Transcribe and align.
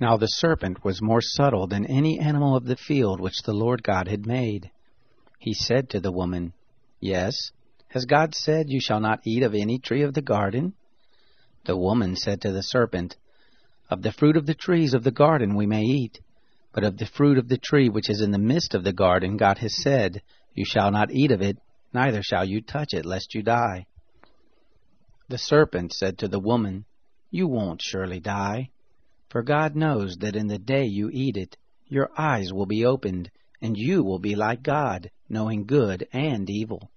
Now 0.00 0.16
the 0.16 0.28
serpent 0.28 0.84
was 0.84 1.02
more 1.02 1.20
subtle 1.20 1.66
than 1.66 1.84
any 1.84 2.20
animal 2.20 2.54
of 2.54 2.64
the 2.64 2.76
field 2.76 3.20
which 3.20 3.42
the 3.42 3.52
Lord 3.52 3.82
God 3.82 4.06
had 4.06 4.26
made. 4.26 4.70
He 5.38 5.54
said 5.54 5.90
to 5.90 6.00
the 6.00 6.12
woman, 6.12 6.52
Yes, 7.00 7.50
has 7.88 8.04
God 8.04 8.34
said, 8.34 8.70
You 8.70 8.80
shall 8.80 9.00
not 9.00 9.20
eat 9.24 9.42
of 9.42 9.54
any 9.54 9.78
tree 9.78 10.02
of 10.02 10.14
the 10.14 10.22
garden? 10.22 10.74
The 11.64 11.76
woman 11.76 12.14
said 12.16 12.40
to 12.42 12.52
the 12.52 12.62
serpent, 12.62 13.16
Of 13.90 14.02
the 14.02 14.12
fruit 14.12 14.36
of 14.36 14.46
the 14.46 14.54
trees 14.54 14.94
of 14.94 15.02
the 15.02 15.10
garden 15.10 15.56
we 15.56 15.66
may 15.66 15.82
eat, 15.82 16.20
but 16.72 16.84
of 16.84 16.96
the 16.96 17.06
fruit 17.06 17.38
of 17.38 17.48
the 17.48 17.58
tree 17.58 17.88
which 17.88 18.08
is 18.08 18.20
in 18.20 18.30
the 18.30 18.38
midst 18.38 18.74
of 18.74 18.84
the 18.84 18.92
garden 18.92 19.36
God 19.36 19.58
has 19.58 19.82
said, 19.82 20.22
You 20.54 20.64
shall 20.64 20.92
not 20.92 21.10
eat 21.10 21.32
of 21.32 21.42
it, 21.42 21.58
neither 21.92 22.22
shall 22.22 22.44
you 22.44 22.60
touch 22.60 22.92
it, 22.92 23.04
lest 23.04 23.34
you 23.34 23.42
die. 23.42 23.86
The 25.28 25.38
serpent 25.38 25.92
said 25.92 26.18
to 26.18 26.28
the 26.28 26.40
woman, 26.40 26.84
You 27.30 27.48
won't 27.48 27.82
surely 27.82 28.20
die. 28.20 28.70
For 29.28 29.42
God 29.42 29.76
knows 29.76 30.16
that 30.18 30.36
in 30.36 30.46
the 30.46 30.58
day 30.58 30.84
you 30.86 31.10
eat 31.12 31.36
it, 31.36 31.56
your 31.86 32.10
eyes 32.16 32.52
will 32.52 32.66
be 32.66 32.84
opened, 32.84 33.30
and 33.60 33.76
you 33.76 34.02
will 34.02 34.18
be 34.18 34.34
like 34.34 34.62
God, 34.62 35.10
knowing 35.28 35.66
good 35.66 36.08
and 36.12 36.48
evil. 36.48 36.90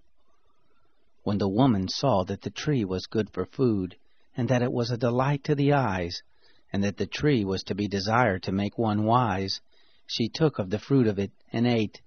When 1.24 1.38
the 1.38 1.50
woman 1.50 1.88
saw 1.88 2.24
that 2.24 2.42
the 2.42 2.50
tree 2.50 2.86
was 2.86 3.06
good 3.06 3.30
for 3.32 3.46
food, 3.46 3.96
and 4.36 4.48
that 4.50 4.62
it 4.62 4.72
was 4.72 4.92
a 4.92 4.98
delight 4.98 5.44
to 5.46 5.56
the 5.56 5.74
eyes, 5.74 6.24
and 6.72 6.84
that 6.84 6.98
the 6.98 7.06
tree 7.06 7.44
was 7.44 7.64
to 7.64 7.76
be 7.76 7.88
desired 7.88 8.44
to 8.44 8.52
make 8.52 8.78
one 8.78 9.04
wise, 9.04 9.60
she 10.08 10.30
took 10.30 10.58
of 10.58 10.70
the 10.70 10.80
fruit 10.80 11.08
of 11.08 11.20
it 11.20 11.32
and 11.52 11.68
ate. 11.68 12.02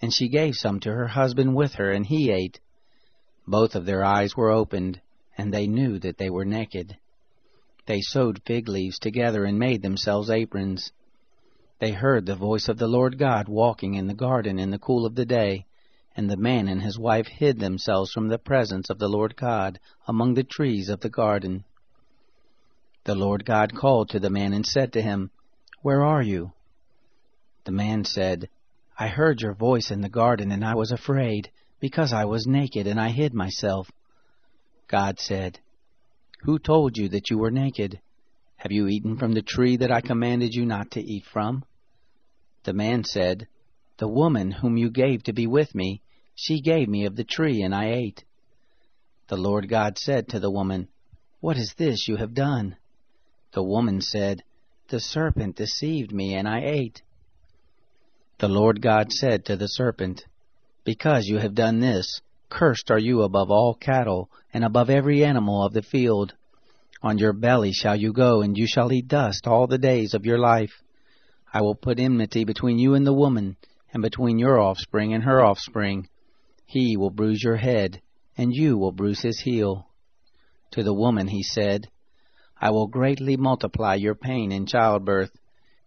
And 0.00 0.14
she 0.14 0.28
gave 0.28 0.54
some 0.54 0.80
to 0.80 0.92
her 0.92 1.08
husband 1.08 1.54
with 1.54 1.74
her, 1.74 1.92
and 1.92 2.06
he 2.06 2.30
ate. 2.30 2.60
Both 3.46 3.74
of 3.74 3.84
their 3.84 4.04
eyes 4.04 4.36
were 4.36 4.50
opened, 4.50 5.00
and 5.36 5.52
they 5.52 5.66
knew 5.66 5.98
that 5.98 6.18
they 6.18 6.30
were 6.30 6.44
naked. 6.44 6.96
They 7.88 8.02
sewed 8.02 8.42
fig 8.44 8.68
leaves 8.68 8.98
together 8.98 9.46
and 9.46 9.58
made 9.58 9.80
themselves 9.80 10.28
aprons. 10.28 10.92
They 11.78 11.92
heard 11.92 12.26
the 12.26 12.36
voice 12.36 12.68
of 12.68 12.76
the 12.76 12.86
Lord 12.86 13.16
God 13.16 13.48
walking 13.48 13.94
in 13.94 14.08
the 14.08 14.14
garden 14.14 14.58
in 14.58 14.70
the 14.70 14.78
cool 14.78 15.06
of 15.06 15.14
the 15.14 15.24
day, 15.24 15.64
and 16.14 16.28
the 16.28 16.36
man 16.36 16.68
and 16.68 16.82
his 16.82 16.98
wife 16.98 17.28
hid 17.28 17.58
themselves 17.58 18.12
from 18.12 18.28
the 18.28 18.36
presence 18.36 18.90
of 18.90 18.98
the 18.98 19.08
Lord 19.08 19.36
God 19.36 19.80
among 20.06 20.34
the 20.34 20.44
trees 20.44 20.90
of 20.90 21.00
the 21.00 21.08
garden. 21.08 21.64
The 23.04 23.14
Lord 23.14 23.46
God 23.46 23.74
called 23.74 24.10
to 24.10 24.20
the 24.20 24.28
man 24.28 24.52
and 24.52 24.66
said 24.66 24.92
to 24.92 25.00
him, 25.00 25.30
Where 25.80 26.04
are 26.04 26.22
you? 26.22 26.52
The 27.64 27.72
man 27.72 28.04
said, 28.04 28.50
I 28.98 29.08
heard 29.08 29.40
your 29.40 29.54
voice 29.54 29.90
in 29.90 30.02
the 30.02 30.10
garden, 30.10 30.52
and 30.52 30.62
I 30.62 30.74
was 30.74 30.92
afraid, 30.92 31.50
because 31.80 32.12
I 32.12 32.26
was 32.26 32.46
naked, 32.46 32.86
and 32.86 33.00
I 33.00 33.08
hid 33.08 33.32
myself. 33.32 33.90
God 34.88 35.18
said, 35.18 35.60
who 36.42 36.58
told 36.58 36.96
you 36.96 37.08
that 37.10 37.30
you 37.30 37.38
were 37.38 37.50
naked? 37.50 38.00
Have 38.56 38.72
you 38.72 38.88
eaten 38.88 39.16
from 39.16 39.32
the 39.32 39.42
tree 39.42 39.76
that 39.76 39.92
I 39.92 40.00
commanded 40.00 40.54
you 40.54 40.64
not 40.64 40.92
to 40.92 41.00
eat 41.00 41.24
from? 41.24 41.64
The 42.64 42.72
man 42.72 43.04
said, 43.04 43.46
The 43.98 44.08
woman 44.08 44.50
whom 44.50 44.76
you 44.76 44.90
gave 44.90 45.22
to 45.24 45.32
be 45.32 45.46
with 45.46 45.74
me, 45.74 46.02
she 46.34 46.60
gave 46.60 46.88
me 46.88 47.06
of 47.06 47.16
the 47.16 47.24
tree, 47.24 47.62
and 47.62 47.74
I 47.74 47.92
ate. 47.92 48.24
The 49.28 49.36
Lord 49.36 49.68
God 49.68 49.98
said 49.98 50.28
to 50.28 50.40
the 50.40 50.50
woman, 50.50 50.88
What 51.40 51.56
is 51.56 51.74
this 51.76 52.08
you 52.08 52.16
have 52.16 52.34
done? 52.34 52.76
The 53.52 53.62
woman 53.62 54.00
said, 54.00 54.42
The 54.88 55.00
serpent 55.00 55.56
deceived 55.56 56.12
me, 56.12 56.34
and 56.34 56.48
I 56.48 56.60
ate. 56.64 57.02
The 58.38 58.48
Lord 58.48 58.80
God 58.80 59.12
said 59.12 59.44
to 59.46 59.56
the 59.56 59.66
serpent, 59.66 60.24
Because 60.84 61.26
you 61.26 61.38
have 61.38 61.54
done 61.54 61.80
this, 61.80 62.20
Cursed 62.50 62.90
are 62.90 62.98
you 62.98 63.22
above 63.22 63.50
all 63.50 63.74
cattle, 63.74 64.30
and 64.54 64.64
above 64.64 64.88
every 64.90 65.24
animal 65.24 65.62
of 65.64 65.74
the 65.74 65.82
field. 65.82 66.34
On 67.02 67.18
your 67.18 67.32
belly 67.32 67.72
shall 67.72 67.94
you 67.94 68.12
go, 68.12 68.40
and 68.40 68.56
you 68.56 68.66
shall 68.66 68.92
eat 68.92 69.06
dust 69.06 69.46
all 69.46 69.66
the 69.66 69.78
days 69.78 70.14
of 70.14 70.24
your 70.24 70.38
life. 70.38 70.82
I 71.52 71.60
will 71.62 71.74
put 71.74 72.00
enmity 72.00 72.44
between 72.44 72.78
you 72.78 72.94
and 72.94 73.06
the 73.06 73.12
woman, 73.12 73.56
and 73.92 74.02
between 74.02 74.38
your 74.38 74.58
offspring 74.58 75.12
and 75.14 75.24
her 75.24 75.44
offspring. 75.44 76.08
He 76.66 76.96
will 76.96 77.10
bruise 77.10 77.42
your 77.42 77.56
head, 77.56 78.00
and 78.36 78.52
you 78.54 78.76
will 78.76 78.92
bruise 78.92 79.20
his 79.20 79.40
heel. 79.40 79.86
To 80.72 80.82
the 80.82 80.94
woman 80.94 81.28
he 81.28 81.42
said, 81.42 81.88
I 82.60 82.70
will 82.70 82.86
greatly 82.86 83.36
multiply 83.36 83.94
your 83.94 84.14
pain 84.14 84.52
in 84.52 84.66
childbirth. 84.66 85.30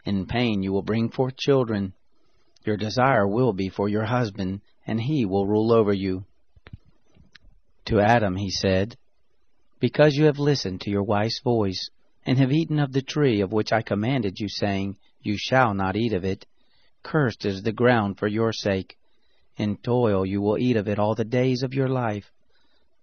In 0.05 0.25
pain 0.25 0.63
you 0.63 0.71
will 0.71 0.81
bring 0.81 1.09
forth 1.09 1.38
children. 1.38 1.94
Your 2.66 2.77
desire 2.77 3.27
will 3.27 3.53
be 3.53 3.69
for 3.69 3.89
your 3.89 4.05
husband, 4.05 4.61
and 4.88 5.01
he 5.01 5.25
will 5.25 5.47
rule 5.47 5.71
over 5.71 5.94
you. 5.94 6.25
To 7.86 8.00
Adam 8.00 8.36
he 8.36 8.52
said, 8.52 8.96
Because 9.80 10.16
you 10.16 10.25
have 10.25 10.38
listened 10.38 10.81
to 10.81 10.92
your 10.92 11.03
wife's 11.03 11.40
voice, 11.40 11.90
and 12.25 12.38
have 12.38 12.52
eaten 12.52 12.80
of 12.80 12.92
the 12.92 13.02
tree 13.02 13.42
of 13.42 13.52
which 13.52 13.74
I 13.74 13.81
commanded 13.81 14.40
you, 14.40 14.47
saying, 14.47 14.97
You 15.22 15.36
shall 15.38 15.74
not 15.74 15.96
eat 15.96 16.14
of 16.14 16.24
it, 16.24 16.46
cursed 17.03 17.46
is 17.46 17.64
the 17.64 17.72
ground 17.72 18.19
for 18.19 18.28
your 18.28 18.53
sake. 18.53 18.97
In 19.58 19.78
toil 19.78 20.25
you 20.25 20.42
will 20.42 20.58
eat 20.58 20.75
of 20.75 20.88
it 20.88 21.00
all 21.00 21.16
the 21.16 21.25
days 21.25 21.64
of 21.64 21.74
your 21.74 21.90
life. 21.90 22.31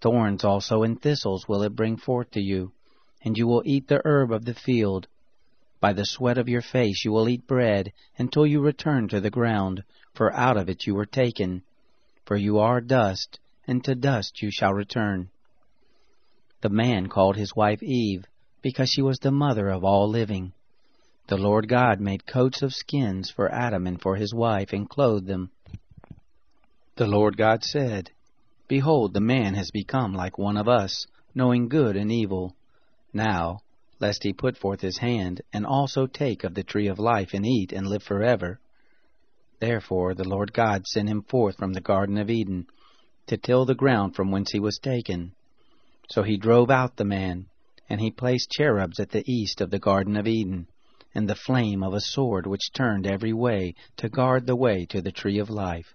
Thorns 0.01 0.45
also 0.45 0.85
and 0.85 1.01
thistles 1.03 1.49
will 1.49 1.63
it 1.63 1.75
bring 1.75 1.97
forth 1.97 2.31
to 2.31 2.41
you, 2.41 2.73
and 3.25 3.37
you 3.37 3.49
will 3.49 3.63
eat 3.65 3.89
the 3.89 4.01
herb 4.05 4.31
of 4.31 4.45
the 4.45 4.55
field. 4.55 5.09
By 5.81 5.93
the 5.93 6.07
sweat 6.07 6.39
of 6.39 6.49
your 6.49 6.63
face 6.63 7.05
you 7.05 7.11
will 7.11 7.29
eat 7.29 7.47
bread, 7.47 7.93
until 8.17 8.47
you 8.47 8.61
return 8.61 9.09
to 9.09 9.21
the 9.21 9.31
ground, 9.31 9.83
for 10.15 10.33
out 10.33 10.57
of 10.57 10.69
it 10.69 10.87
you 10.87 10.95
were 10.95 11.07
taken. 11.07 11.63
For 12.25 12.37
you 12.37 12.59
are 12.59 12.81
dust, 12.81 13.41
and 13.69 13.85
to 13.85 13.95
dust 13.95 14.43
you 14.43 14.51
shall 14.51 14.73
return. 14.73 15.29
The 16.63 16.71
man 16.71 17.09
called 17.09 17.37
his 17.37 17.55
wife 17.55 17.83
Eve, 17.83 18.25
because 18.63 18.91
she 18.91 19.03
was 19.03 19.19
the 19.19 19.31
mother 19.31 19.69
of 19.69 19.85
all 19.85 20.09
living. 20.09 20.53
The 21.29 21.37
Lord 21.37 21.69
God 21.69 22.01
made 22.01 22.27
coats 22.27 22.63
of 22.63 22.73
skins 22.73 23.31
for 23.31 23.53
Adam 23.53 23.87
and 23.87 24.01
for 24.01 24.17
his 24.17 24.35
wife, 24.35 24.73
and 24.73 24.89
clothed 24.89 25.27
them. 25.27 25.51
The 26.97 27.07
Lord 27.07 27.37
God 27.37 27.63
said, 27.63 28.11
Behold, 28.67 29.13
the 29.13 29.21
man 29.21 29.55
has 29.55 29.71
become 29.71 30.15
like 30.15 30.39
one 30.39 30.57
of 30.57 30.67
us, 30.67 31.07
knowing 31.35 31.69
good 31.69 31.95
and 31.97 32.11
evil. 32.11 32.57
Now, 33.13 33.61
lest 34.01 34.23
he 34.23 34.33
put 34.33 34.57
forth 34.57 34.81
his 34.81 34.99
hand, 34.99 35.43
and 35.53 35.67
also 35.67 36.07
take 36.07 36.43
of 36.43 36.55
the 36.55 36.63
tree 36.63 36.89
of 36.89 36.99
life, 36.99 37.35
and 37.35 37.47
eat, 37.47 37.73
and 37.73 37.87
live 37.87 38.03
forever. 38.03 38.59
Therefore 39.61 40.15
the 40.15 40.29
Lord 40.29 40.53
God 40.53 40.87
sent 40.87 41.09
him 41.09 41.23
forth 41.23 41.59
from 41.59 41.75
the 41.75 41.81
Garden 41.81 42.17
of 42.17 42.31
Eden, 42.31 42.67
to 43.29 43.37
till 43.37 43.65
the 43.65 43.75
ground 43.75 44.15
from 44.15 44.31
whence 44.31 44.51
he 44.53 44.61
was 44.61 44.79
taken. 44.79 45.33
So 46.11 46.23
he 46.23 46.37
drove 46.37 46.71
out 46.71 46.97
the 46.97 47.05
man, 47.05 47.47
and 47.89 48.01
he 48.01 48.11
placed 48.11 48.51
cherubs 48.51 48.99
at 48.99 49.11
the 49.11 49.25
east 49.31 49.61
of 49.61 49.71
the 49.71 49.79
Garden 49.79 50.17
of 50.17 50.27
Eden, 50.27 50.67
and 51.15 51.29
the 51.29 51.35
flame 51.35 51.83
of 51.83 51.95
a 51.95 52.01
sword 52.01 52.47
which 52.47 52.73
turned 52.73 53.07
every 53.07 53.33
way 53.33 53.75
to 53.97 54.09
guard 54.09 54.47
the 54.47 54.57
way 54.57 54.87
to 54.87 55.01
the 55.01 55.13
tree 55.13 55.39
of 55.39 55.51
life. 55.51 55.95